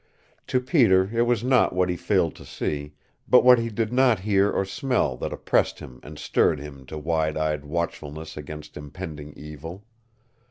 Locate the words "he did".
3.59-3.93